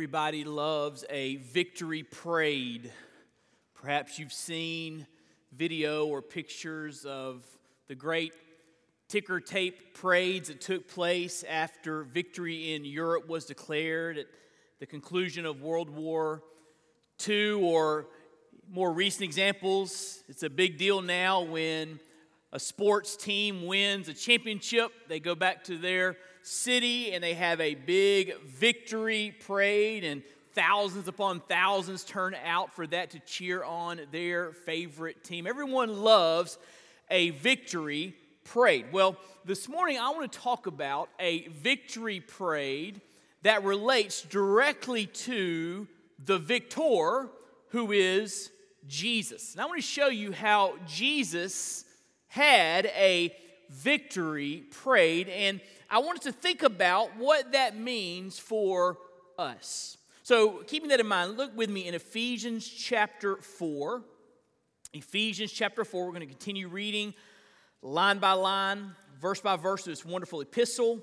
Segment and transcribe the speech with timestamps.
[0.00, 2.90] Everybody loves a victory parade.
[3.74, 5.06] Perhaps you've seen
[5.52, 7.44] video or pictures of
[7.86, 8.32] the great
[9.08, 14.24] ticker tape parades that took place after victory in Europe was declared at
[14.78, 16.44] the conclusion of World War
[17.28, 18.06] II, or
[18.70, 20.24] more recent examples.
[20.30, 22.00] It's a big deal now when
[22.52, 27.60] a sports team wins a championship, they go back to their city and they have
[27.60, 30.22] a big victory parade, and
[30.54, 35.46] thousands upon thousands turn out for that to cheer on their favorite team.
[35.46, 36.58] Everyone loves
[37.10, 38.86] a victory parade.
[38.92, 43.00] Well, this morning I want to talk about a victory parade
[43.42, 45.86] that relates directly to
[46.24, 47.28] the victor
[47.68, 48.50] who is
[48.86, 49.52] Jesus.
[49.52, 51.84] And I want to show you how Jesus
[52.28, 53.34] had a
[53.70, 55.60] victory parade and
[55.92, 58.98] I want us to think about what that means for
[59.36, 59.98] us.
[60.22, 64.00] So, keeping that in mind, look with me in Ephesians chapter 4.
[64.92, 67.12] Ephesians chapter 4, we're going to continue reading
[67.82, 71.00] line by line, verse by verse, this wonderful epistle.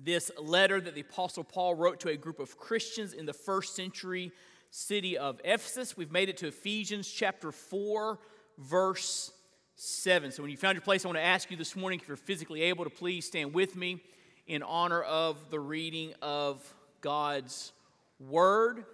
[0.00, 3.76] This letter that the Apostle Paul wrote to a group of Christians in the first
[3.76, 4.32] century
[4.70, 5.96] city of Ephesus.
[5.96, 8.18] We've made it to Ephesians chapter 4,
[8.58, 9.32] verse
[9.80, 10.32] 7.
[10.32, 12.16] So when you found your place, I want to ask you this morning if you're
[12.16, 14.02] physically able to please stand with me
[14.48, 16.60] in honor of the reading of
[17.00, 17.72] God's
[18.18, 18.84] Word.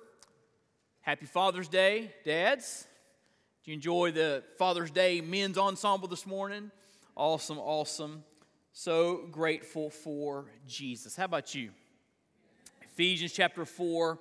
[1.00, 2.86] Happy Father's Day, dads.
[3.64, 6.70] Did you enjoy the Father's Day men's ensemble this morning?
[7.16, 8.22] Awesome, awesome.
[8.74, 11.16] So grateful for Jesus.
[11.16, 11.70] How about you?
[12.82, 14.18] Ephesians chapter 4,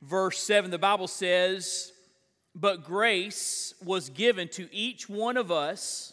[0.00, 1.92] verse 7, the Bible says,
[2.54, 6.12] but grace was given to each one of us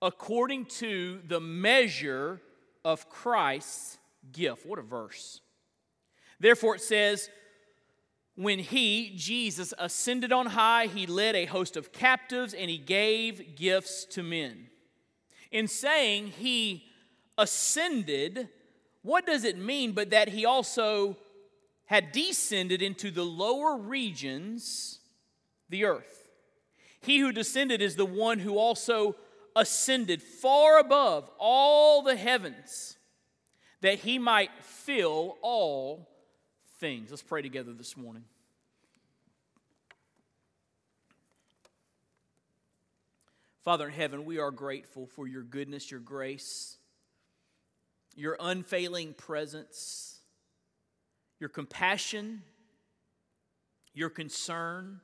[0.00, 2.40] according to the measure
[2.84, 3.98] of Christ's
[4.32, 4.66] gift.
[4.66, 5.40] What a verse.
[6.40, 7.28] Therefore, it says,
[8.34, 13.56] when he, Jesus, ascended on high, he led a host of captives and he gave
[13.56, 14.68] gifts to men.
[15.50, 16.84] In saying he
[17.36, 18.48] ascended,
[19.02, 21.16] what does it mean but that he also
[21.84, 24.98] had descended into the lower regions
[25.72, 26.28] the earth.
[27.00, 29.16] He who descended is the one who also
[29.56, 32.96] ascended far above all the heavens
[33.80, 36.08] that he might fill all
[36.78, 37.10] things.
[37.10, 38.22] Let's pray together this morning.
[43.64, 46.76] Father in heaven, we are grateful for your goodness, your grace,
[48.14, 50.18] your unfailing presence,
[51.40, 52.42] your compassion,
[53.94, 55.00] your concern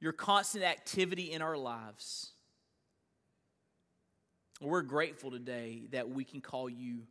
[0.00, 2.32] your constant activity in our lives.
[4.60, 7.02] We're grateful today that we can call you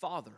[0.00, 0.32] Father.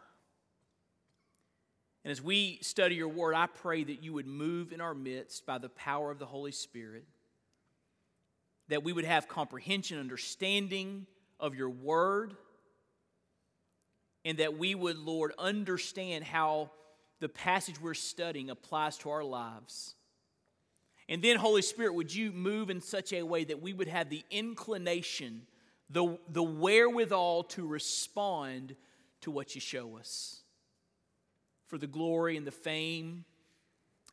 [2.05, 5.47] And as we study your word, I pray that you would move in our midst
[5.47, 7.05] by the power of the Holy Spirit,
[8.69, 11.07] that we would have comprehension, understanding
[11.41, 12.35] of your word,
[14.25, 16.71] and that we would, Lord, understand how
[17.21, 19.95] the passage we're studying applies to our lives
[21.09, 24.11] and then, Holy Spirit, would you move in such a way that we would have
[24.11, 25.43] the inclination,
[25.89, 28.77] the, the wherewithal to respond
[29.23, 30.43] to what you show us
[31.67, 33.25] for the glory and the fame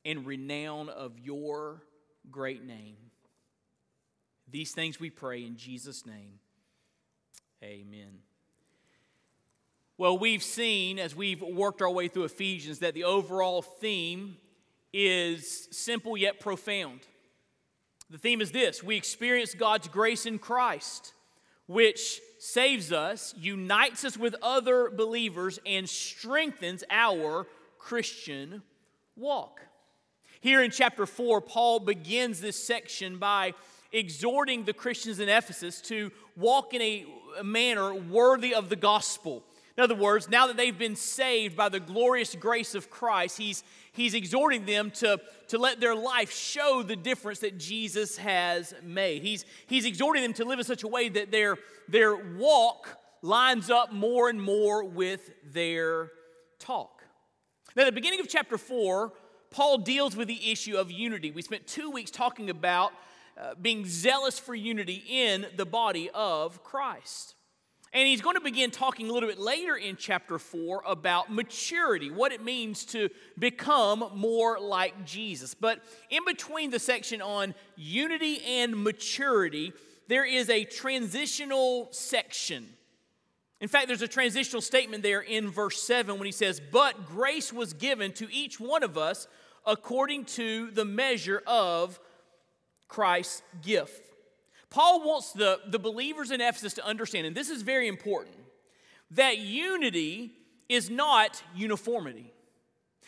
[0.05, 1.83] and renown of your
[2.31, 2.95] great name.
[4.49, 6.39] These things we pray in Jesus' name.
[7.63, 8.19] Amen.
[9.97, 14.37] Well, we've seen as we've worked our way through Ephesians that the overall theme
[14.97, 17.01] is simple yet profound.
[18.09, 21.13] The theme is this we experience God's grace in Christ,
[21.67, 27.45] which saves us, unites us with other believers, and strengthens our
[27.77, 28.63] Christian
[29.17, 29.59] walk.
[30.39, 33.53] Here in chapter 4, Paul begins this section by
[33.91, 39.43] exhorting the Christians in Ephesus to walk in a manner worthy of the gospel.
[39.77, 43.63] In other words, now that they've been saved by the glorious grace of Christ, he's,
[43.91, 45.19] he's exhorting them to,
[45.49, 49.21] to let their life show the difference that Jesus has made.
[49.21, 51.57] He's, he's exhorting them to live in such a way that their,
[51.89, 56.11] their walk lines up more and more with their
[56.57, 57.03] talk.
[57.75, 59.11] Now, at the beginning of chapter 4,
[59.51, 61.31] Paul deals with the issue of unity.
[61.31, 62.93] We spent two weeks talking about
[63.37, 67.35] uh, being zealous for unity in the body of Christ.
[67.95, 72.11] And he's going to begin talking a little bit later in chapter 4 about maturity,
[72.11, 73.09] what it means to
[73.39, 75.53] become more like Jesus.
[75.53, 79.71] But in between the section on unity and maturity,
[80.09, 82.67] there is a transitional section.
[83.61, 87.53] In fact, there's a transitional statement there in verse 7 when he says, But grace
[87.53, 89.25] was given to each one of us
[89.65, 91.97] according to the measure of
[92.89, 94.04] Christ's gift.
[94.75, 98.35] Paul wants the, the believers in Ephesus to understand, and this is very important,
[99.11, 100.33] that unity
[100.67, 102.33] is not uniformity.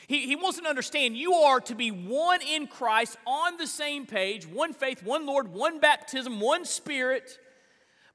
[0.07, 3.67] He, he wants them to understand you are to be one in Christ on the
[3.67, 7.37] same page, one faith, one Lord, one baptism, one spirit,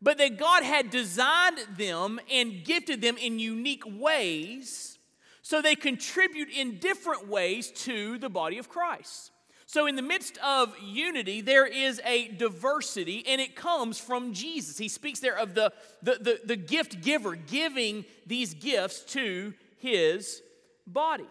[0.01, 4.99] but that God had designed them and gifted them in unique ways
[5.43, 9.31] so they contribute in different ways to the body of Christ.
[9.73, 14.77] So, in the midst of unity, there is a diversity, and it comes from Jesus.
[14.77, 15.73] He speaks there of the,
[16.03, 20.43] the, the, the, gift giver giving these gifts to his
[20.87, 21.25] body.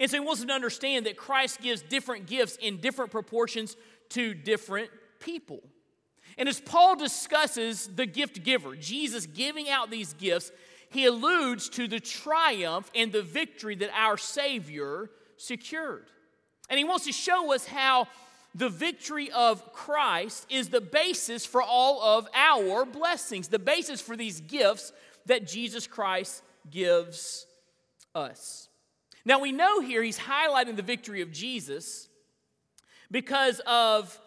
[0.00, 3.76] And so, he wants us to understand that Christ gives different gifts in different proportions
[4.08, 4.90] to different
[5.20, 5.60] people.
[6.36, 10.50] And as Paul discusses the gift giver, Jesus giving out these gifts,
[10.90, 16.06] he alludes to the triumph and the victory that our Savior secured.
[16.68, 18.08] And he wants to show us how
[18.54, 24.16] the victory of Christ is the basis for all of our blessings, the basis for
[24.16, 24.92] these gifts
[25.26, 27.46] that Jesus Christ gives
[28.14, 28.68] us.
[29.24, 32.08] Now we know here he's highlighting the victory of Jesus
[33.10, 34.18] because of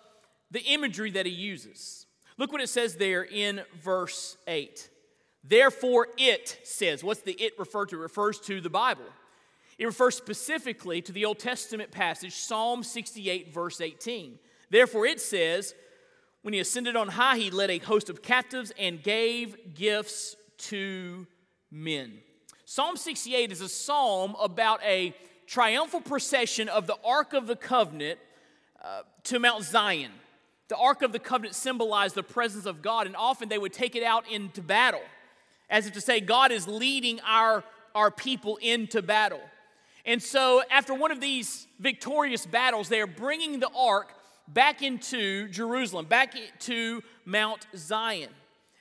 [0.52, 2.06] the imagery that he uses.
[2.38, 4.90] Look what it says there in verse 8.
[5.44, 7.96] Therefore, it says, what's the it refer to?
[7.96, 9.06] It refers to the Bible.
[9.80, 14.38] It refers specifically to the Old Testament passage, Psalm 68, verse 18.
[14.70, 15.74] Therefore, it says,
[16.42, 21.26] When he ascended on high, he led a host of captives and gave gifts to
[21.72, 22.20] men.
[22.66, 25.16] Psalm 68 is a psalm about a
[25.48, 28.20] triumphal procession of the Ark of the Covenant
[28.84, 30.12] uh, to Mount Zion.
[30.68, 33.96] The Ark of the Covenant symbolized the presence of God, and often they would take
[33.96, 35.02] it out into battle,
[35.70, 37.64] as if to say, God is leading our,
[37.96, 39.40] our people into battle.
[40.06, 44.14] And so, after one of these victorious battles, they are bringing the ark
[44.48, 48.30] back into Jerusalem, back to Mount Zion.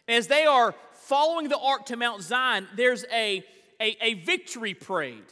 [0.06, 3.44] As they are following the ark to Mount Zion, there's a,
[3.80, 5.24] a, a victory parade.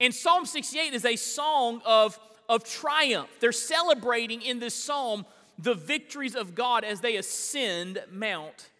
[0.00, 2.18] And Psalm 68 is a song of,
[2.48, 3.30] of triumph.
[3.40, 5.24] They're celebrating in this psalm
[5.58, 8.70] the victories of God as they ascend Mount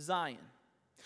[0.00, 0.38] Zion.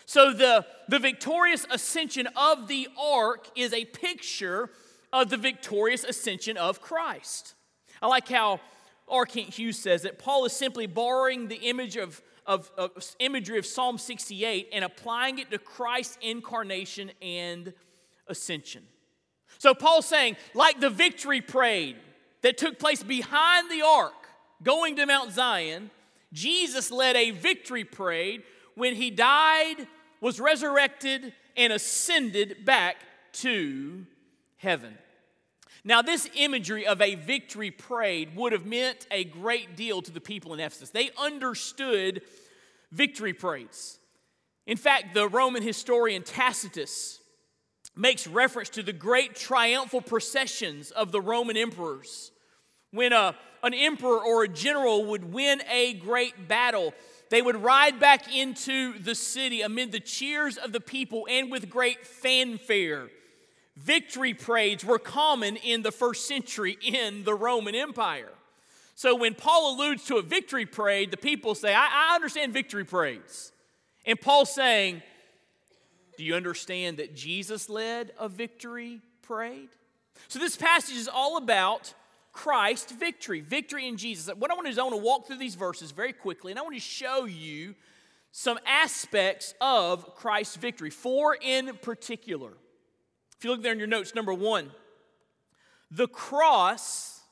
[0.07, 4.71] So, the, the victorious ascension of the ark is a picture
[5.13, 7.55] of the victorious ascension of Christ.
[8.01, 8.61] I like how
[9.09, 9.27] R.
[9.27, 13.67] Kent Hughes says that Paul is simply borrowing the image of, of, of imagery of
[13.67, 17.73] Psalm 68 and applying it to Christ's incarnation and
[18.29, 18.83] ascension.
[19.59, 21.97] So Paul's saying, like the victory parade
[22.43, 24.13] that took place behind the ark
[24.63, 25.91] going to Mount Zion,
[26.33, 28.43] Jesus led a victory parade
[28.75, 29.87] when he died,
[30.21, 32.97] was resurrected, and ascended back
[33.33, 34.07] to
[34.59, 34.97] heaven.
[35.85, 40.21] Now, this imagery of a victory parade would have meant a great deal to the
[40.21, 40.91] people in Ephesus.
[40.91, 42.23] They understood
[42.91, 43.99] victory parades.
[44.67, 47.21] In fact, the Roman historian Tacitus
[47.95, 52.33] makes reference to the great triumphal processions of the Roman emperors.
[52.91, 56.95] When a, an emperor or a general would win a great battle,
[57.31, 61.69] they would ride back into the city amid the cheers of the people and with
[61.69, 63.09] great fanfare.
[63.77, 68.33] Victory parades were common in the first century in the Roman Empire.
[68.95, 72.85] So when Paul alludes to a victory parade, the people say, I, I understand victory
[72.85, 73.53] parades.
[74.07, 75.03] And Paul's saying,
[76.17, 79.69] Do you understand that Jesus led a victory parade?
[80.29, 81.93] So this passage is all about
[82.37, 84.33] Christ's victory, victory in Jesus.
[84.37, 86.53] What I want to do is I want to walk through these verses very quickly,
[86.53, 87.75] and I want to show you
[88.31, 92.53] some aspects of Christ's victory, four in particular.
[93.39, 94.71] If you look there in your notes, number one,
[95.91, 97.23] the cross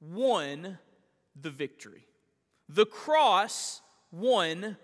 [0.00, 0.78] won
[1.34, 2.06] the victory.
[2.68, 3.80] The cross
[4.12, 4.76] won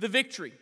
[0.00, 0.52] the victory.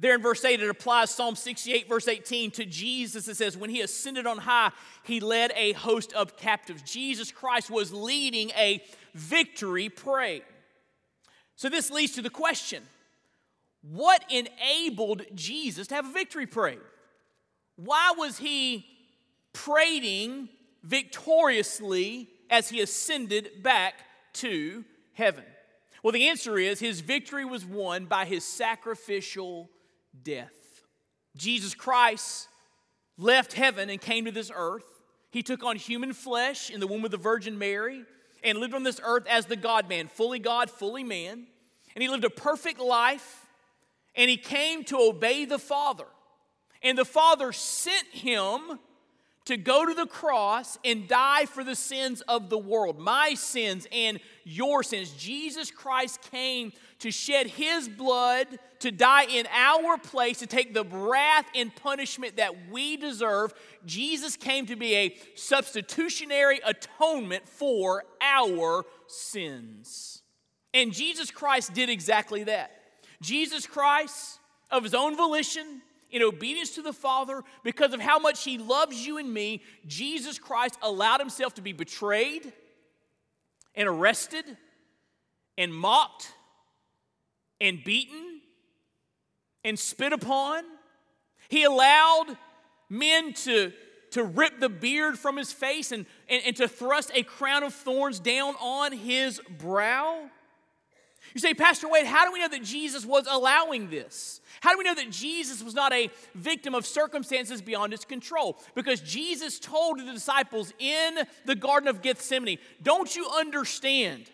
[0.00, 3.28] There in verse 8, it applies Psalm 68, verse 18 to Jesus.
[3.28, 4.70] It says, When he ascended on high,
[5.04, 6.80] he led a host of captives.
[6.82, 8.82] Jesus Christ was leading a
[9.14, 10.42] victory parade.
[11.54, 12.82] So this leads to the question
[13.82, 16.80] what enabled Jesus to have a victory parade?
[17.76, 18.86] Why was he
[19.52, 20.48] parading
[20.82, 23.94] victoriously as he ascended back
[24.34, 25.44] to heaven?
[26.02, 29.68] Well, the answer is his victory was won by his sacrificial
[30.22, 30.52] death.
[31.36, 32.48] Jesus Christ
[33.16, 34.84] left heaven and came to this earth.
[35.30, 38.04] He took on human flesh in the womb of the Virgin Mary
[38.42, 41.46] and lived on this earth as the God man, fully God, fully man.
[41.94, 43.46] And he lived a perfect life
[44.16, 46.06] and he came to obey the Father.
[46.82, 48.78] And the Father sent him
[49.46, 53.86] to go to the cross and die for the sins of the world, my sins
[53.90, 55.10] and your sins.
[55.10, 58.46] Jesus Christ came to shed his blood,
[58.80, 63.54] to die in our place, to take the wrath and punishment that we deserve.
[63.86, 70.22] Jesus came to be a substitutionary atonement for our sins.
[70.74, 72.72] And Jesus Christ did exactly that.
[73.22, 74.38] Jesus Christ,
[74.70, 79.06] of his own volition, in obedience to the Father, because of how much He loves
[79.06, 82.52] you and me, Jesus Christ allowed Himself to be betrayed
[83.74, 84.44] and arrested
[85.56, 86.32] and mocked
[87.60, 88.40] and beaten
[89.64, 90.64] and spit upon.
[91.48, 92.36] He allowed
[92.88, 93.72] men to,
[94.12, 97.74] to rip the beard from his face and, and, and to thrust a crown of
[97.74, 100.28] thorns down on his brow.
[101.34, 104.39] You say, Pastor Wade, how do we know that Jesus was allowing this?
[104.60, 108.58] How do we know that Jesus was not a victim of circumstances beyond his control?
[108.74, 114.30] Because Jesus told the disciples in the Garden of Gethsemane, Don't you understand?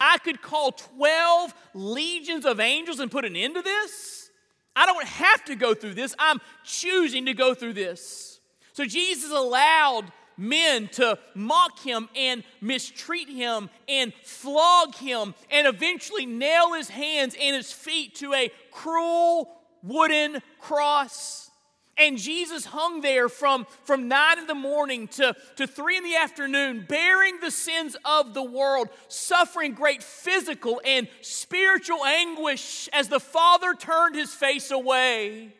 [0.00, 4.30] I could call 12 legions of angels and put an end to this.
[4.74, 6.12] I don't have to go through this.
[6.18, 8.40] I'm choosing to go through this.
[8.72, 16.26] So Jesus allowed men to mock him and mistreat him and flog him and eventually
[16.26, 19.48] nail his hands and his feet to a cruel
[19.82, 21.50] wooden cross.
[21.98, 26.16] And Jesus hung there from, from nine in the morning to, to three in the
[26.16, 33.20] afternoon, bearing the sins of the world, suffering great physical and spiritual anguish as the
[33.20, 35.54] Father turned his face away.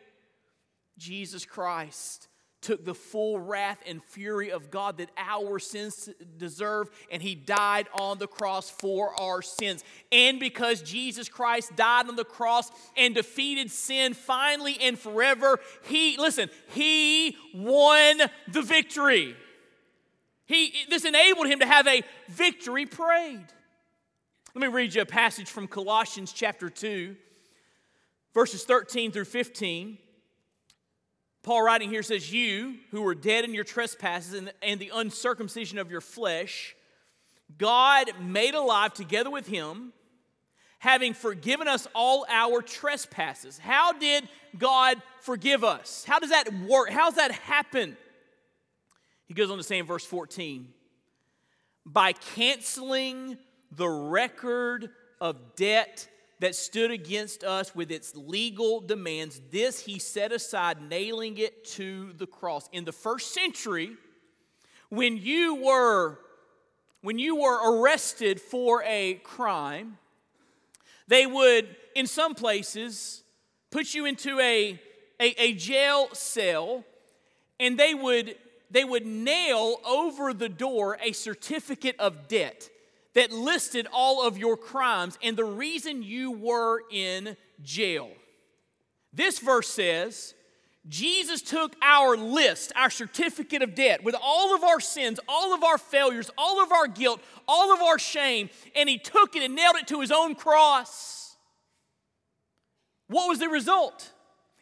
[0.97, 2.29] Jesus Christ
[2.63, 7.89] took the full wrath and fury of God that our sins deserve, and he died
[7.93, 9.85] on the cross for our sins.
[10.11, 16.17] And because Jesus Christ died on the cross and defeated sin finally and forever, he,
[16.17, 19.37] listen, he won the victory.
[20.47, 23.47] He, this enabled him to have a victory parade.
[24.55, 27.17] Let me read you a passage from Colossians chapter 2,
[28.35, 29.99] verses 13 through 15.
[31.43, 35.91] Paul writing here says, You who were dead in your trespasses and, the uncircumcision of
[35.91, 36.77] your flesh,
[37.59, 39.93] God made alive together with him,
[40.79, 43.59] having forgiven us all our trespasses.
[43.59, 46.05] How did God forgive us?
[46.07, 46.91] How does that work?
[46.91, 47.97] How does that happen?
[49.27, 50.69] He goes on to say in verse 14,
[51.85, 53.37] by canceling
[53.73, 56.07] the record of debt
[56.43, 59.41] that stood against us with its legal demands.
[59.53, 62.69] This he set aside, nailing it to the cross.
[62.73, 63.93] In the first century,
[64.89, 66.19] when you were
[67.03, 69.99] when you were arrested for a crime,
[71.07, 73.23] they would, in some places,
[73.71, 74.81] put you into a,
[75.21, 76.85] a, a jail cell
[77.61, 78.35] and they would
[78.69, 82.69] they would nail over the door a certificate of debt
[83.15, 88.11] that listed all of your crimes and the reason you were in jail.
[89.13, 90.35] This verse says,
[90.89, 95.63] Jesus took our list, our certificate of debt, with all of our sins, all of
[95.63, 99.55] our failures, all of our guilt, all of our shame, and he took it and
[99.55, 101.37] nailed it to his own cross.
[103.07, 104.11] What was the result?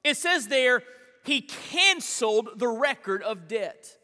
[0.04, 0.82] It says there,
[1.24, 3.96] he canceled the record of debt.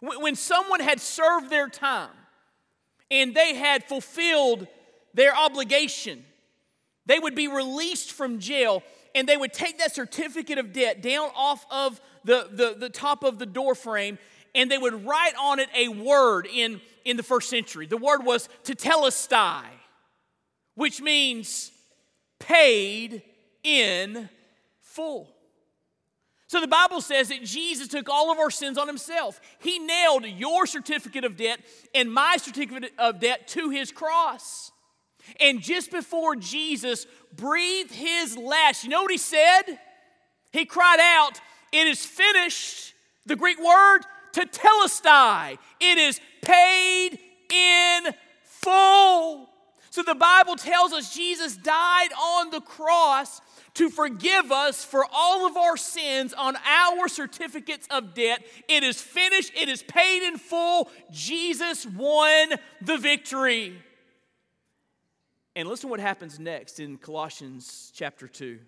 [0.00, 2.10] When someone had served their time,
[3.10, 4.66] and they had fulfilled
[5.14, 6.24] their obligation,
[7.06, 8.82] they would be released from jail
[9.14, 13.24] and they would take that certificate of debt down off of the, the, the top
[13.24, 14.18] of the door frame
[14.54, 17.86] and they would write on it a word in, in the first century.
[17.86, 19.64] The word was tetelestai,
[20.74, 21.70] which means
[22.38, 23.22] paid
[23.62, 24.28] in
[24.80, 25.28] full.
[26.50, 29.40] So the Bible says that Jesus took all of our sins on himself.
[29.60, 31.60] He nailed your certificate of debt
[31.94, 34.72] and my certificate of debt to his cross.
[35.38, 39.62] And just before Jesus breathed his last, you know what he said?
[40.50, 41.40] He cried out,
[41.70, 42.94] It is finished.
[43.26, 44.00] The Greek word,
[44.32, 45.56] tetelestai.
[45.78, 47.16] It is paid
[47.48, 49.48] in full.
[49.90, 53.40] So the Bible tells us Jesus died on the cross
[53.80, 58.44] to forgive us for all of our sins on our certificates of debt.
[58.68, 60.90] It is finished, it is paid in full.
[61.10, 62.50] Jesus won
[62.82, 63.82] the victory.
[65.56, 68.58] And listen what happens next in Colossians chapter 2.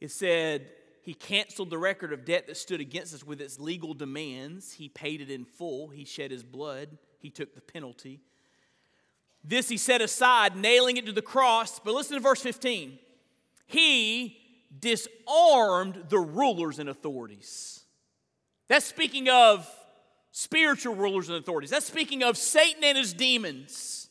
[0.00, 0.70] It said,
[1.02, 4.72] He canceled the record of debt that stood against us with its legal demands.
[4.72, 5.88] He paid it in full.
[5.88, 6.96] He shed His blood.
[7.18, 8.22] He took the penalty.
[9.44, 11.78] This He set aside, nailing it to the cross.
[11.78, 13.00] But listen to verse 15.
[13.66, 14.36] He
[14.78, 17.80] disarmed the rulers and authorities.
[18.68, 19.68] That's speaking of
[20.32, 21.70] spiritual rulers and authorities.
[21.70, 24.08] That's speaking of Satan and his demons.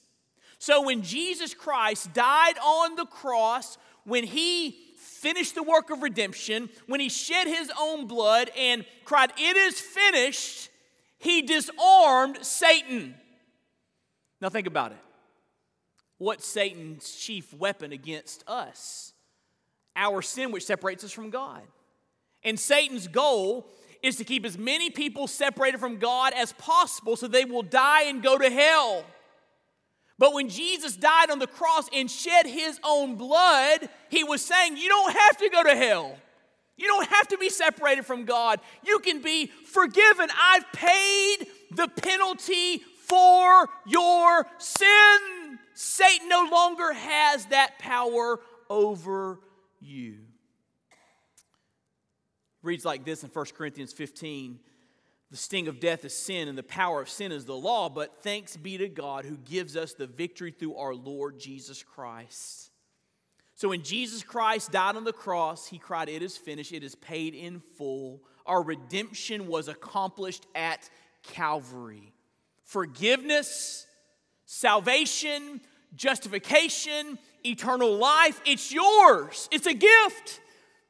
[0.59, 6.69] So when Jesus Christ died on the cross, when he finished the work of redemption,
[6.87, 10.69] when he shed his own blood and cried, It is finished,
[11.17, 13.15] he disarmed Satan.
[14.39, 14.97] Now think about it.
[16.17, 19.12] What's Satan's chief weapon against us?
[19.95, 21.61] Our sin, which separates us from God.
[22.43, 23.67] And Satan's goal
[24.01, 28.03] is to keep as many people separated from God as possible so they will die
[28.03, 29.05] and go to hell.
[30.19, 34.77] But when Jesus died on the cross and shed his own blood, he was saying,
[34.77, 36.15] You don't have to go to hell.
[36.75, 38.59] You don't have to be separated from God.
[38.85, 40.29] You can be forgiven.
[40.37, 45.59] I've paid the penalty for your sin.
[45.75, 49.39] Satan no longer has that power over
[49.83, 50.19] you.
[52.61, 54.59] Reads like this in 1 Corinthians 15
[55.33, 58.21] the sting of death is sin, and the power of sin is the law, but
[58.21, 62.69] thanks be to God who gives us the victory through our Lord Jesus Christ.
[63.55, 66.93] So when Jesus Christ died on the cross, he cried, It is finished, it is
[66.93, 68.21] paid in full.
[68.45, 70.87] Our redemption was accomplished at
[71.23, 72.13] Calvary.
[72.63, 73.87] Forgiveness,
[74.45, 75.61] salvation,
[75.95, 79.47] justification, eternal life, it's yours.
[79.51, 80.39] It's a gift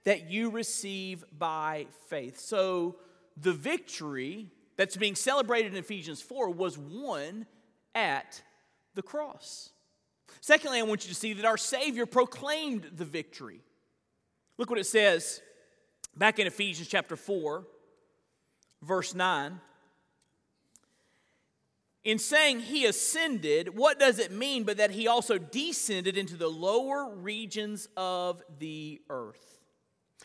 [0.04, 2.40] that you receive by faith.
[2.40, 2.98] So,
[3.36, 7.46] the victory that's being celebrated in Ephesians 4 was won
[7.96, 8.42] at
[8.96, 9.70] the cross.
[10.42, 13.62] Secondly, I want you to see that our Savior proclaimed the victory.
[14.58, 15.42] Look what it says
[16.16, 17.66] back in Ephesians chapter 4,
[18.82, 19.60] verse 9.
[22.04, 26.50] In saying he ascended, what does it mean but that he also descended into the
[26.50, 29.62] lower regions of the earth?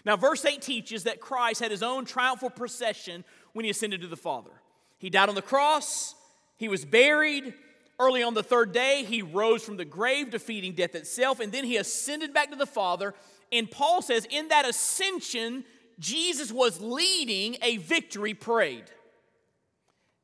[0.04, 4.08] Now, verse 8 teaches that Christ had his own triumphal procession when he ascended to
[4.08, 4.50] the Father.
[4.98, 6.14] He died on the cross,
[6.56, 7.54] he was buried.
[8.00, 11.64] Early on the third day, he rose from the grave, defeating death itself, and then
[11.64, 13.12] he ascended back to the Father.
[13.50, 15.64] And Paul says, in that ascension,
[15.98, 18.84] Jesus was leading a victory parade.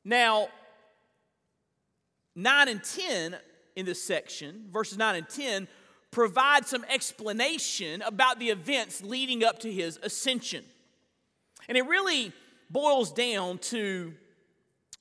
[0.04, 0.50] Now,
[2.34, 3.36] 9 and 10
[3.76, 5.68] in this section, verses 9 and 10,
[6.10, 10.64] provide some explanation about the events leading up to his ascension.
[11.68, 12.32] And it really
[12.70, 14.14] boils down to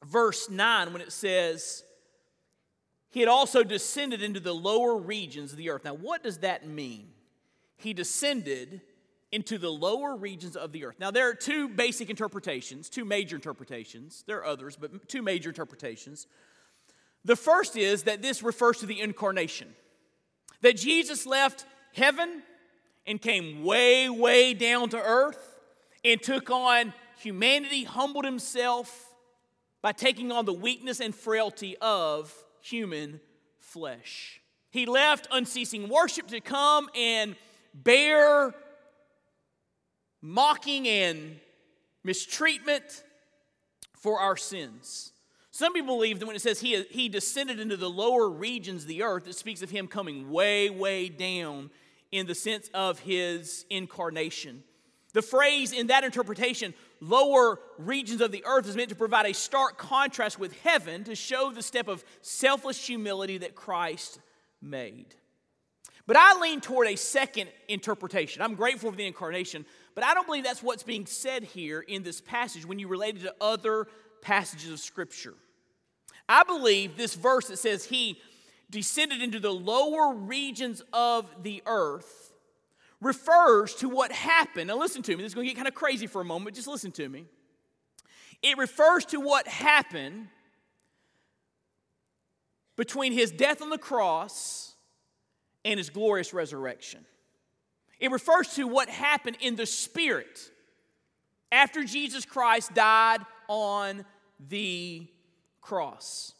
[0.04, 1.84] verse 9 when it says,
[3.12, 5.84] He had also descended into the lower regions of the earth.
[5.84, 7.10] Now, what does that mean?
[7.78, 8.82] He descended
[9.32, 10.96] into the lower regions of the earth.
[11.00, 14.24] Now, there are two basic interpretations, two major interpretations.
[14.28, 16.28] There are others, but two major interpretations.
[17.26, 19.74] The first is that this refers to the incarnation
[20.62, 22.42] that Jesus left heaven
[23.06, 25.60] and came way, way down to earth
[26.04, 29.14] and took on humanity, humbled himself
[29.82, 33.20] by taking on the weakness and frailty of human
[33.60, 34.42] flesh.
[34.70, 37.36] He left unceasing worship to come and
[37.74, 38.54] bear
[40.22, 41.40] mocking and
[42.04, 43.04] mistreatment
[43.96, 45.13] for our sins.
[45.56, 48.88] Some people believe that when it says he, he descended into the lower regions of
[48.88, 51.70] the earth, it speaks of him coming way, way down
[52.12, 54.64] in the sense of his incarnation.
[55.14, 59.34] The phrase in that interpretation, lower regions of the earth, is meant to provide a
[59.36, 64.20] stark contrast with heaven to show the step of selfless humility that Christ
[64.60, 65.14] made.
[66.08, 68.42] But I lean toward a second interpretation.
[68.42, 72.02] I'm grateful for the incarnation, but I don't believe that's what's being said here in
[72.02, 73.86] this passage when you relate it to other
[74.24, 75.36] passages of Scripture.
[76.28, 78.20] I believe this verse that says he
[78.70, 82.34] descended into the lower regions of the earth
[83.02, 84.70] refers to what happened.
[84.70, 85.24] Now, listen to me.
[85.24, 86.56] This is going to get kind of crazy for a moment.
[86.56, 87.26] Just listen to me.
[88.42, 90.28] It refers to what happened
[92.76, 94.74] between his death on the cross
[95.64, 97.06] and his glorious resurrection.
[98.00, 100.40] It refers to what happened in the spirit
[101.52, 104.04] after Jesus Christ died on
[104.50, 105.08] the
[105.64, 106.34] cross.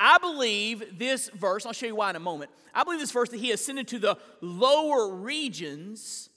[0.00, 2.50] I believe this verse, I'll show you why in a moment.
[2.74, 6.30] I believe this verse that he ascended to the lower regions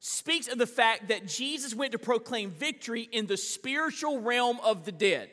[0.00, 4.84] speaks of the fact that Jesus went to proclaim victory in the spiritual realm of
[4.84, 5.30] the dead.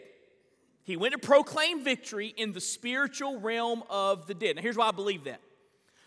[0.83, 4.57] He went to proclaim victory in the spiritual realm of the dead.
[4.57, 5.41] Now, here's why I believe that.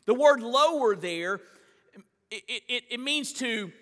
[0.05, 1.41] The word lower there,
[2.31, 3.73] it, it, it means to,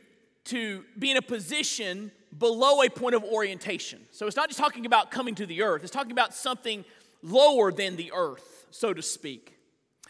[0.45, 4.01] to be in a position below a point of orientation.
[4.11, 6.85] So it's not just talking about coming to the earth, it's talking about something
[7.23, 9.57] lower than the earth, so to speak.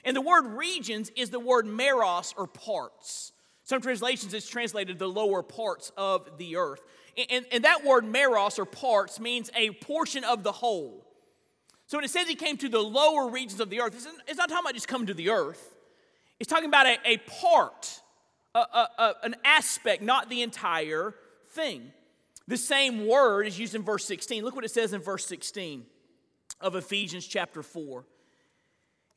[0.05, 3.33] And the word regions is the word meros or parts.
[3.63, 6.81] Some translations it's translated the lower parts of the earth.
[7.31, 11.07] And, and, that word meros or parts means a portion of the whole.
[11.87, 13.95] So when it says he came to the lower regions of the earth,
[14.27, 15.77] it's not talking about just coming to the earth.
[16.41, 18.01] It's talking about a, a part,
[18.55, 21.15] a, a, an aspect, not the entire
[21.51, 21.93] thing.
[22.47, 24.45] The same word is used in verse 16.
[24.45, 25.85] Look what it says in verse 16
[26.61, 28.05] of Ephesians chapter 4.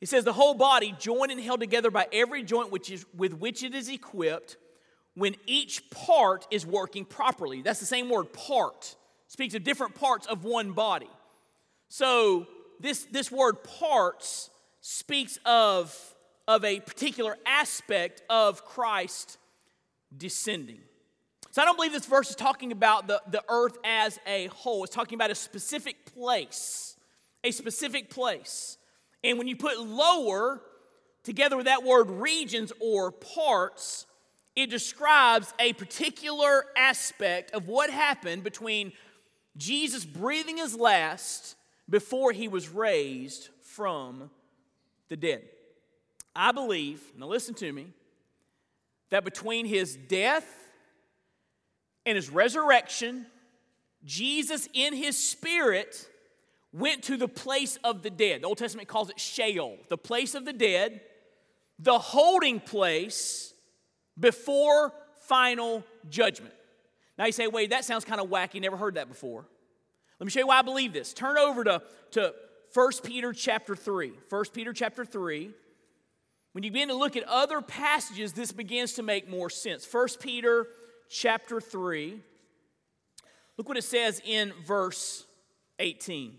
[0.00, 3.34] It says, The whole body, joined and held together by every joint which is, with
[3.34, 4.56] which it is equipped,
[5.14, 7.60] when each part is working properly.
[7.60, 8.94] That's the same word, part.
[9.26, 11.10] Speaks of different parts of one body.
[11.88, 12.46] So,
[12.80, 15.94] this, this word parts speaks of,
[16.46, 19.36] of a particular aspect of Christ
[20.16, 20.80] descending.
[21.50, 24.84] So I don't believe this verse is talking about the, the earth as a whole.
[24.84, 26.96] It's talking about a specific place,
[27.42, 28.76] a specific place.
[29.24, 30.60] And when you put lower
[31.22, 34.06] together with that word regions or parts,
[34.54, 38.92] it describes a particular aspect of what happened between
[39.56, 41.56] Jesus breathing his last
[41.88, 44.30] before he was raised from
[45.08, 45.42] the dead.
[46.36, 47.86] I believe, now listen to me,
[49.10, 50.67] that between his death
[52.08, 53.26] and his resurrection,
[54.04, 56.08] Jesus in his spirit
[56.72, 58.42] went to the place of the dead.
[58.42, 61.02] The Old Testament calls it Sheol, the place of the dead,
[61.78, 63.52] the holding place
[64.18, 64.92] before
[65.26, 66.54] final judgment.
[67.18, 69.44] Now you say, wait, that sounds kind of wacky, never heard that before.
[70.18, 71.12] Let me show you why I believe this.
[71.12, 72.34] Turn over to, to
[72.72, 74.12] 1 Peter chapter 3.
[74.30, 75.50] 1 Peter chapter 3.
[76.52, 79.86] When you begin to look at other passages, this begins to make more sense.
[79.92, 80.66] 1 Peter
[81.08, 82.20] chapter 3.
[83.56, 85.24] Look what it says in verse
[85.78, 86.38] 18.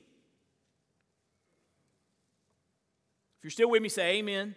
[3.38, 4.56] If you're still with me, say amen.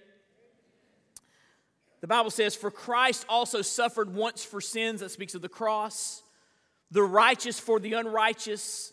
[2.01, 6.23] The Bible says, For Christ also suffered once for sins, that speaks of the cross,
[6.91, 8.93] the righteous for the unrighteous,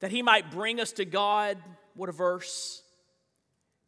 [0.00, 1.58] that he might bring us to God.
[1.94, 2.82] What a verse.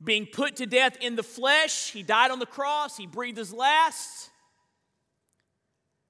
[0.03, 3.53] Being put to death in the flesh, he died on the cross, he breathed his
[3.53, 4.31] last,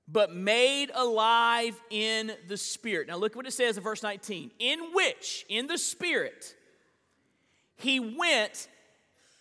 [0.09, 3.09] but made alive in the Spirit.
[3.09, 4.53] Now look what it says in verse 19.
[4.59, 6.55] In which, in the Spirit,
[7.77, 8.69] he went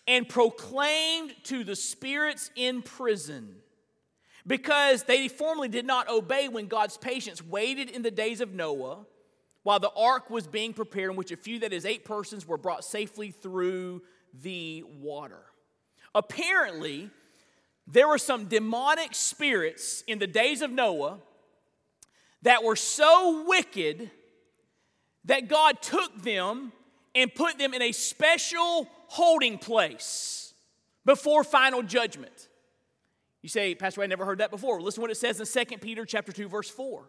[0.08, 3.56] and proclaimed to the spirits in prison
[4.46, 9.04] because they formerly did not obey when God's patience waited in the days of Noah
[9.64, 12.56] while the ark was being prepared, in which a few, that is, eight persons, were
[12.56, 14.00] brought safely through
[14.42, 15.42] the water.
[16.14, 17.10] Apparently,
[17.86, 21.18] there were some demonic spirits in the days of Noah
[22.42, 24.10] that were so wicked
[25.24, 26.72] that God took them
[27.14, 30.54] and put them in a special holding place
[31.04, 32.48] before final judgment.
[33.42, 34.80] You say, Pastor, I never heard that before.
[34.80, 37.08] Listen to what it says in 2 Peter chapter 2, verse 4.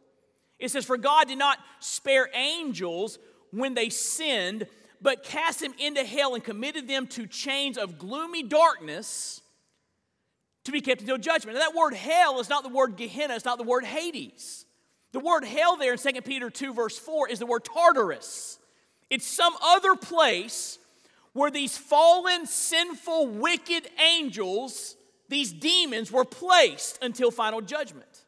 [0.59, 3.17] It says, For God did not spare angels
[3.51, 4.67] when they sinned,
[5.01, 9.41] but cast them into hell and committed them to chains of gloomy darkness
[10.67, 11.57] to be kept until judgment.
[11.57, 14.65] Now, that word hell is not the word Gehenna, it's not the word Hades.
[15.13, 18.59] The word hell there in 2 Peter 2, verse 4 is the word Tartarus.
[19.09, 20.77] It's some other place
[21.33, 24.95] where these fallen, sinful, wicked angels,
[25.29, 28.25] these demons, were placed until final judgment.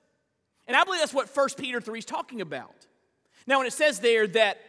[0.68, 2.86] And I believe that's what 1 Peter 3 is talking about.
[3.46, 4.60] Now, when it says there that,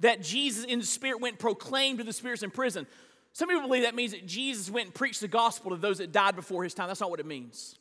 [0.00, 2.86] that Jesus in the Spirit went and proclaimed to the spirits in prison,
[3.32, 6.12] some people believe that means that Jesus went and preached the gospel to those that
[6.12, 6.88] died before his time.
[6.88, 7.76] That's not what it means.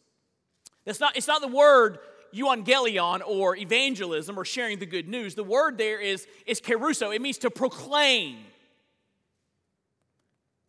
[0.85, 1.99] That's not, it's not the word
[2.33, 5.35] euangelion or evangelism or sharing the good news.
[5.35, 7.13] The word there is, is kerusso.
[7.13, 8.37] It means to proclaim.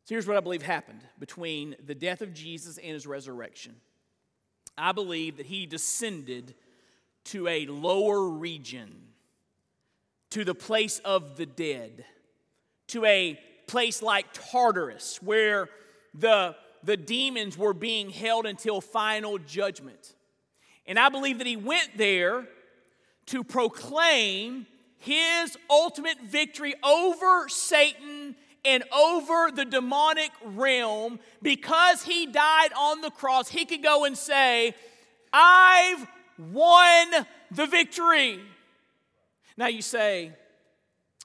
[0.05, 3.77] So here's what I believe happened between the death of Jesus and his resurrection.
[4.77, 6.55] I believe that he descended
[7.27, 8.93] to a lower region,
[10.31, 12.05] to the place of the dead,
[12.89, 13.39] to a
[13.73, 15.69] place like Tartarus, where
[16.13, 16.55] the,
[16.85, 20.15] the demons were being held until final judgment.
[20.87, 22.47] And I believe that he went there
[23.27, 24.67] to proclaim
[24.99, 33.11] his ultimate victory over Satan and over the demonic realm, because he died on the
[33.11, 34.75] cross, he could go and say,
[35.33, 36.07] I've
[36.39, 38.39] won the victory.
[39.57, 40.33] Now you say,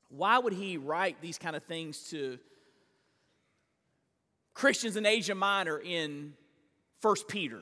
[0.10, 2.39] why would he write these kind of things to
[4.54, 6.34] Christians in Asia Minor in
[7.02, 7.62] First Peter?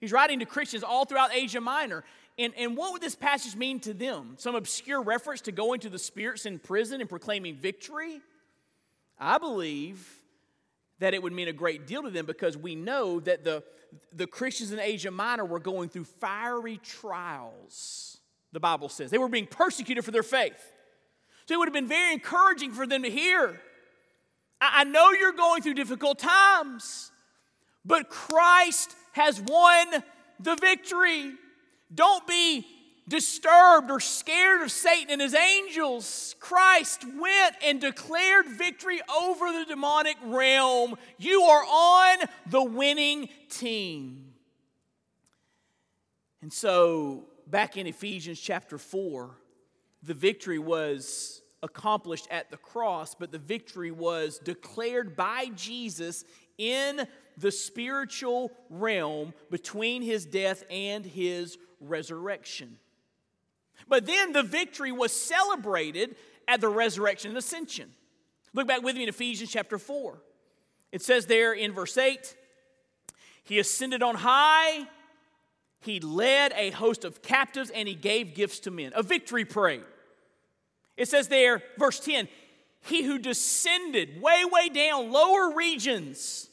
[0.00, 2.04] He's writing to Christians all throughout Asia Minor.
[2.38, 4.34] And, and what would this passage mean to them?
[4.38, 8.20] Some obscure reference to going to the spirits in prison and proclaiming victory?
[9.18, 10.06] I believe
[10.98, 13.62] that it would mean a great deal to them because we know that the,
[14.12, 18.18] the Christians in Asia Minor were going through fiery trials,
[18.52, 19.10] the Bible says.
[19.10, 20.73] They were being persecuted for their faith.
[21.46, 23.60] So it would have been very encouraging for them to hear.
[24.60, 27.10] I, know you're going through difficult times,
[27.84, 30.02] but Christ has won
[30.40, 31.32] the victory.
[31.94, 32.66] Don't be
[33.06, 36.34] disturbed or scared of Satan and his angels.
[36.40, 40.96] Christ went and declared victory over the demonic realm.
[41.18, 44.32] You are on the winning team.
[46.40, 49.36] And so, back in Ephesians chapter 4,
[50.06, 56.24] the victory was accomplished at the cross, but the victory was declared by Jesus
[56.58, 57.06] in
[57.38, 62.78] the spiritual realm between his death and his resurrection.
[63.88, 67.90] But then the victory was celebrated at the resurrection and ascension.
[68.52, 70.18] Look back with me in Ephesians chapter 4.
[70.92, 72.36] It says there in verse 8
[73.42, 74.86] He ascended on high,
[75.80, 78.92] He led a host of captives, and He gave gifts to men.
[78.94, 79.82] A victory parade.
[80.96, 82.28] It says there, verse 10
[82.82, 86.48] He who descended way, way down, lower regions,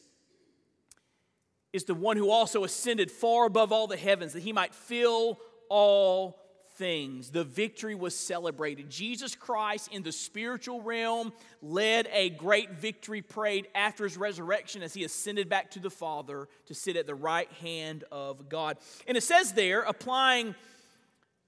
[1.72, 5.38] is the one who also ascended far above all the heavens that He might fill
[5.68, 6.42] all
[6.76, 7.30] things.
[7.30, 8.90] The victory was celebrated.
[8.90, 14.94] Jesus Christ, in the spiritual realm, led a great victory parade after his resurrection as
[14.94, 18.78] he ascended back to the Father to sit at the right hand of God.
[19.06, 20.54] And it says there, applying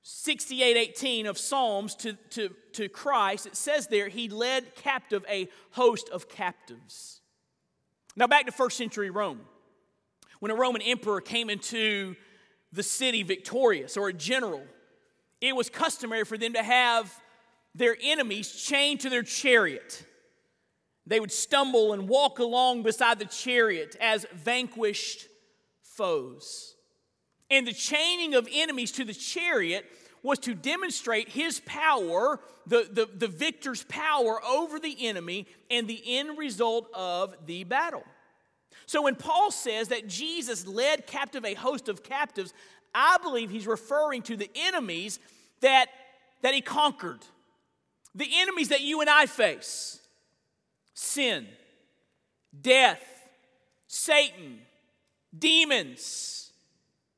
[0.06, 6.10] 6818 of Psalms to, to, to Christ, it says there, he led captive a host
[6.10, 7.22] of captives.
[8.14, 9.40] Now, back to first century Rome.
[10.40, 12.16] When a Roman emperor came into
[12.70, 14.62] the city victorious or a general,
[15.40, 17.10] it was customary for them to have
[17.74, 20.04] their enemies chained to their chariot.
[21.06, 25.28] They would stumble and walk along beside the chariot as vanquished
[25.82, 26.73] foes.
[27.54, 29.86] And the chaining of enemies to the chariot
[30.24, 36.02] was to demonstrate his power, the, the, the victor's power over the enemy, and the
[36.04, 38.02] end result of the battle.
[38.86, 42.52] So when Paul says that Jesus led captive a host of captives,
[42.92, 45.20] I believe he's referring to the enemies
[45.60, 45.86] that,
[46.42, 47.20] that he conquered.
[48.16, 50.00] The enemies that you and I face
[50.92, 51.46] sin,
[52.60, 53.02] death,
[53.86, 54.58] Satan,
[55.38, 56.33] demons.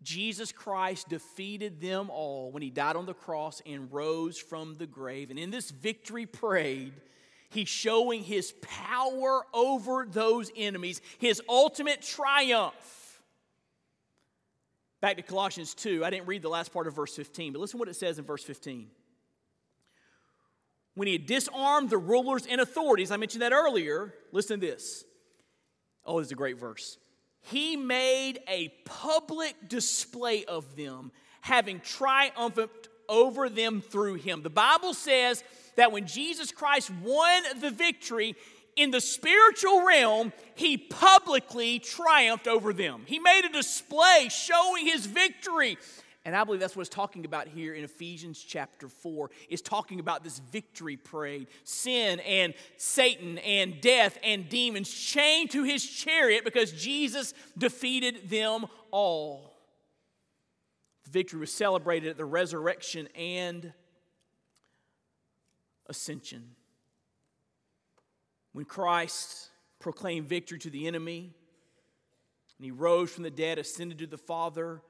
[0.02, 4.86] Jesus Christ defeated them all when he died on the cross and rose from the
[4.86, 5.30] grave.
[5.30, 6.92] And in this victory parade,
[7.50, 13.20] he's showing his power over those enemies, his ultimate triumph.
[15.00, 17.78] Back to Colossians 2, I didn't read the last part of verse 15, but listen
[17.78, 18.88] what it says in verse 15.
[20.94, 25.04] When he had disarmed the rulers and authorities, I mentioned that earlier, listen to this.
[26.04, 26.96] Oh, this is a great verse.
[27.50, 34.42] He made a public display of them, having triumphed over them through him.
[34.42, 35.44] The Bible says
[35.76, 38.34] that when Jesus Christ won the victory,
[38.74, 43.04] in the spiritual realm, he publicly triumphed over them.
[43.06, 45.78] He made a display showing his victory.
[46.26, 49.30] And I believe that's what it's talking about here in Ephesians chapter 4.
[49.48, 51.46] Is talking about this victory parade.
[51.62, 58.66] Sin and Satan and death and demons chained to his chariot because Jesus defeated them
[58.90, 59.56] all.
[61.04, 63.72] The victory was celebrated at the resurrection and
[65.88, 66.56] ascension.
[68.52, 71.36] When Christ proclaimed victory to the enemy
[72.58, 74.82] and he rose from the dead, ascended to the Father,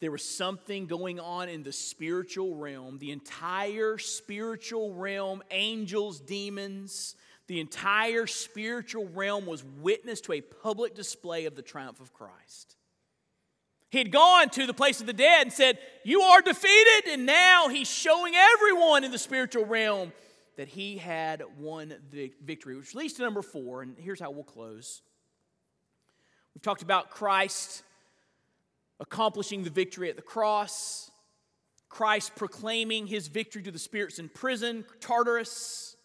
[0.00, 2.98] there was something going on in the spiritual realm.
[2.98, 10.94] The entire spiritual realm, angels, demons, the entire spiritual realm was witness to a public
[10.94, 12.76] display of the triumph of Christ.
[13.90, 17.12] He had gone to the place of the dead and said, You are defeated.
[17.12, 20.12] And now he's showing everyone in the spiritual realm
[20.56, 24.44] that he had won the victory, which leads to number four, and here's how we'll
[24.44, 25.02] close.
[26.54, 27.82] We've talked about Christ
[29.00, 31.10] accomplishing the victory at the cross,
[31.88, 35.96] Christ proclaiming his victory to the spirits in prison, Tartarus,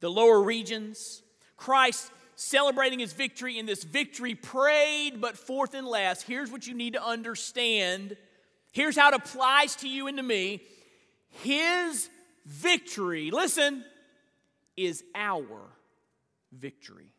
[0.00, 1.22] the lower regions.
[1.56, 6.74] Christ celebrating his victory in this victory prayed but fourth and last, here's what you
[6.74, 8.16] need to understand.
[8.72, 10.62] Here's how it applies to you and to me.
[11.42, 12.08] His
[12.46, 13.84] victory, listen,
[14.76, 15.60] is our
[16.52, 17.12] victory.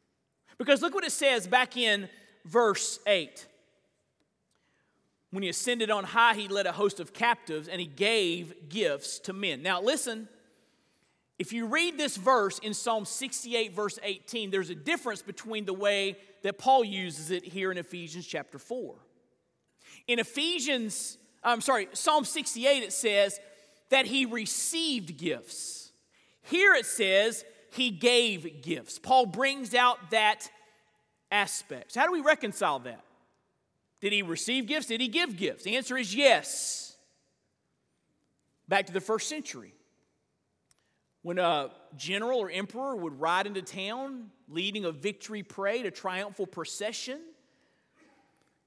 [0.57, 2.09] Because look what it says back in
[2.45, 3.47] verse 8.
[5.33, 9.17] When he ascended on high, he led a host of captives and he gave gifts
[9.21, 9.63] to men.
[9.63, 10.29] Now, listen,
[11.39, 15.73] if you read this verse in Psalm 68, verse 18, there's a difference between the
[15.73, 18.93] way that Paul uses it here in Ephesians chapter 4.
[20.07, 23.39] In Ephesians, I'm sorry, Psalm 68, it says
[23.89, 25.93] that he received gifts.
[26.43, 28.99] Here it says he gave gifts.
[28.99, 30.47] Paul brings out that
[31.31, 31.93] aspect.
[31.93, 33.03] So how do we reconcile that?
[34.03, 34.87] Did he receive gifts?
[34.87, 35.63] Did he give gifts?
[35.63, 36.97] The answer is yes.
[38.67, 39.73] Back to the first century.
[41.21, 46.45] When a general or emperor would ride into town leading a victory parade, a triumphal
[46.45, 47.21] procession,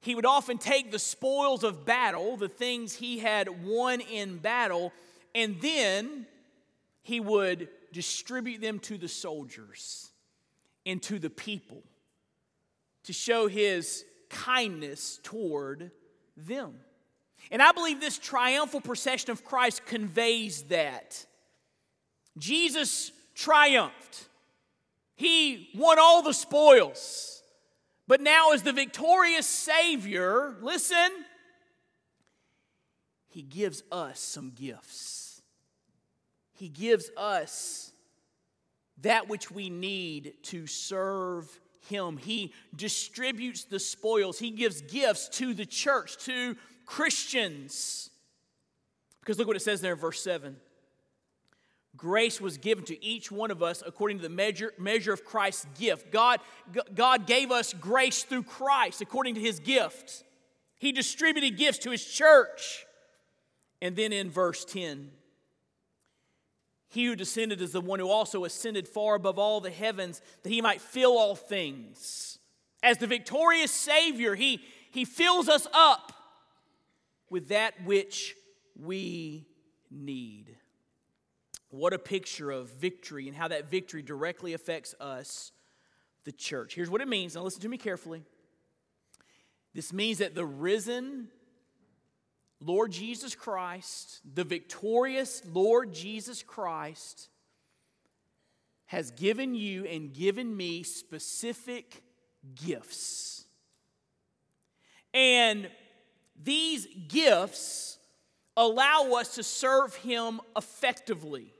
[0.00, 4.90] he would often take the spoils of battle, the things he had won in battle,
[5.34, 6.24] and then
[7.02, 10.08] he would distribute them to the soldiers
[10.86, 11.82] and to the people
[13.02, 15.90] to show his kindness toward
[16.36, 16.74] them.
[17.50, 21.24] And I believe this triumphal procession of Christ conveys that.
[22.38, 24.28] Jesus triumphed,
[25.14, 27.42] he won all the spoils.
[28.08, 31.10] But now, as the victorious Savior, listen,
[33.28, 35.42] he gives us some gifts.
[36.52, 37.92] He gives us
[39.02, 42.16] that which we need to serve him.
[42.16, 48.10] He distributes the spoils, he gives gifts to the church, to Christians.
[49.20, 50.56] Because look what it says there in verse 7.
[51.96, 55.66] Grace was given to each one of us according to the measure, measure of Christ's
[55.78, 56.12] gift.
[56.12, 56.40] God,
[56.94, 60.22] God gave us grace through Christ according to his gift.
[60.78, 62.84] He distributed gifts to his church.
[63.80, 65.10] And then in verse 10,
[66.88, 70.50] he who descended is the one who also ascended far above all the heavens that
[70.50, 72.38] he might fill all things.
[72.82, 76.12] As the victorious Savior, he, he fills us up
[77.28, 78.34] with that which
[78.78, 79.46] we
[79.90, 80.56] need.
[81.70, 85.52] What a picture of victory and how that victory directly affects us,
[86.24, 86.74] the church.
[86.74, 87.34] Here's what it means.
[87.34, 88.22] Now, listen to me carefully.
[89.74, 91.28] This means that the risen
[92.60, 97.28] Lord Jesus Christ, the victorious Lord Jesus Christ,
[98.86, 102.02] has given you and given me specific
[102.54, 103.44] gifts.
[105.12, 105.68] And
[106.42, 107.98] these gifts
[108.56, 111.52] allow us to serve Him effectively.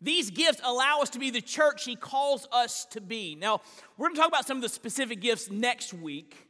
[0.00, 3.34] These gifts allow us to be the church He calls us to be.
[3.34, 3.60] Now,
[3.96, 6.48] we're going to talk about some of the specific gifts next week.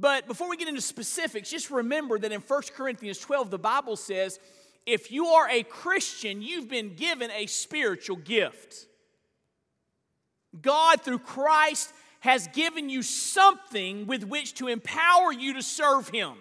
[0.00, 3.96] But before we get into specifics, just remember that in 1 Corinthians 12, the Bible
[3.96, 4.38] says,
[4.86, 8.86] if you are a Christian, you've been given a spiritual gift.
[10.62, 16.34] God, through Christ, has given you something with which to empower you to serve Him.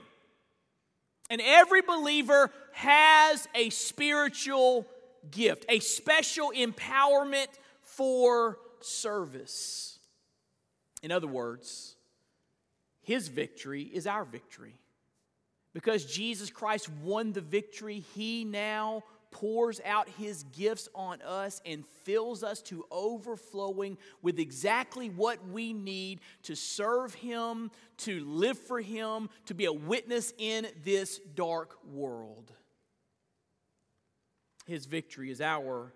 [1.30, 4.88] And every believer has a spiritual
[5.30, 7.48] gift, a special empowerment
[7.82, 10.00] for service.
[11.04, 11.97] In other words,
[13.08, 14.74] his victory is our victory.
[15.74, 21.86] Because Jesus Christ won the victory, He now pours out His gifts on us and
[22.04, 28.82] fills us to overflowing with exactly what we need to serve Him, to live for
[28.82, 32.52] Him, to be a witness in this dark world.
[34.66, 35.94] His victory is our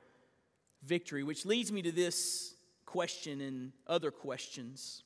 [0.85, 5.03] victory, which leads me to this question and other questions.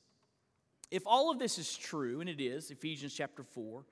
[0.90, 3.84] If all of this is true, and it is, Ephesians chapter 4,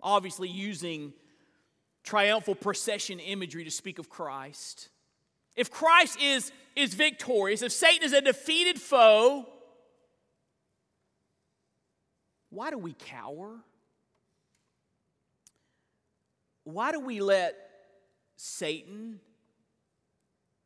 [0.00, 1.12] obviously using
[2.02, 4.88] triumphal procession imagery to speak of Christ,
[5.54, 9.46] if Christ is, is victorious, if Satan is a defeated foe,
[12.50, 13.56] why do we cower?
[16.64, 17.56] Why do we let
[18.36, 19.20] Satan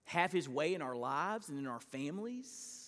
[0.04, 2.81] have his way in our lives and in our families?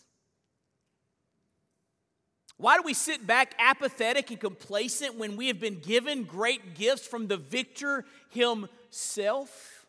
[2.64, 7.06] Why do we sit back apathetic and complacent when we have been given great gifts
[7.06, 9.84] from the victor himself?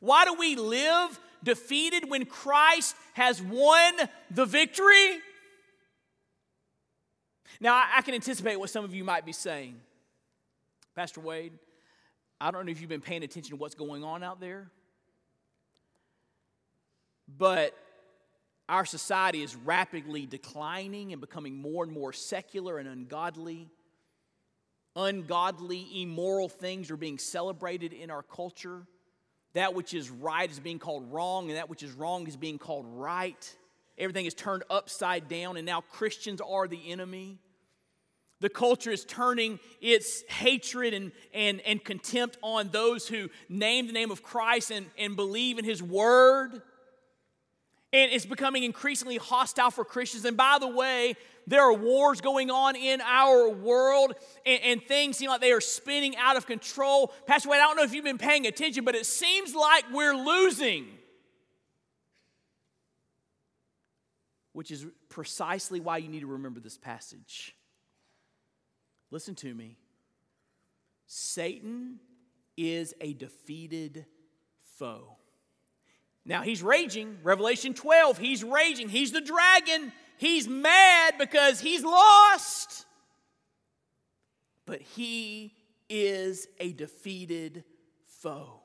[0.00, 3.94] Why do we live defeated when Christ has won
[4.30, 5.18] the victory?
[7.60, 9.78] Now, I can anticipate what some of you might be saying.
[10.96, 11.52] Pastor Wade,
[12.40, 14.70] I don't know if you've been paying attention to what's going on out there,
[17.28, 17.76] but
[18.70, 23.68] our society is rapidly declining and becoming more and more secular and ungodly.
[24.94, 28.86] Ungodly, immoral things are being celebrated in our culture.
[29.54, 32.58] That which is right is being called wrong, and that which is wrong is being
[32.58, 33.56] called right.
[33.98, 37.38] Everything is turned upside down, and now Christians are the enemy.
[38.40, 43.92] The culture is turning its hatred and, and, and contempt on those who name the
[43.92, 46.62] name of Christ and, and believe in his word.
[47.92, 50.24] And it's becoming increasingly hostile for Christians.
[50.24, 51.16] And by the way,
[51.46, 54.14] there are wars going on in our world,
[54.46, 57.12] and, and, things seem like they are spinning out of control.
[57.26, 60.14] Pastor Wade, I don't know if you've been paying attention, but it seems like we're
[60.14, 60.86] losing.
[64.52, 67.56] Which is precisely why you need to remember this passage.
[69.10, 69.76] Listen to me.
[71.06, 71.98] Satan
[72.56, 74.06] is a defeated
[74.78, 75.16] foe.
[76.30, 77.18] Now he's raging.
[77.24, 78.88] Revelation 12, he's raging.
[78.88, 79.92] He's the dragon.
[80.16, 82.86] He's mad because he's lost.
[84.64, 85.52] But he
[85.88, 87.64] is a defeated
[88.20, 88.60] foe.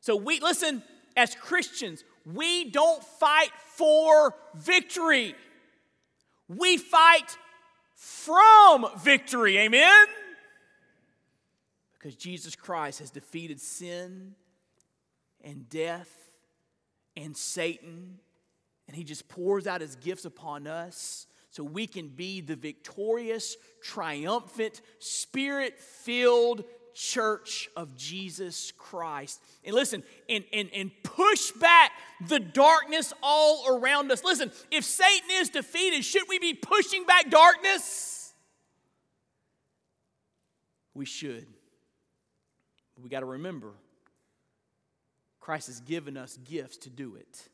[0.00, 0.82] So we, listen,
[1.14, 5.34] as Christians, we don't fight for victory.
[6.48, 7.36] We fight
[7.96, 9.58] from victory.
[9.58, 10.06] Amen?
[11.92, 14.36] Because Jesus Christ has defeated sin
[15.44, 16.29] and death
[17.16, 18.18] and Satan,
[18.86, 23.56] and he just pours out his gifts upon us so we can be the victorious,
[23.82, 29.42] triumphant, spirit filled church of Jesus Christ.
[29.64, 31.92] And listen, and, and, and push back
[32.28, 34.22] the darkness all around us.
[34.22, 38.32] Listen, if Satan is defeated, should we be pushing back darkness?
[40.94, 41.46] We should.
[43.00, 43.72] we got to remember
[45.50, 47.48] Christ has given us gifts to do it.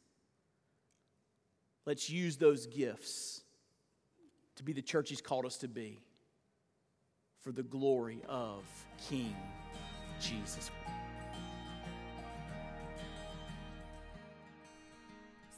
[1.86, 3.40] Let's use those gifts
[4.56, 5.98] to be the church He's called us to be
[7.40, 8.64] for the glory of
[9.08, 9.34] King
[10.20, 10.70] Jesus.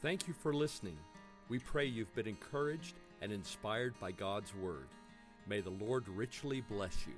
[0.00, 0.96] Thank you for listening.
[1.48, 4.86] We pray you've been encouraged and inspired by God's Word.
[5.48, 7.14] May the Lord richly bless you.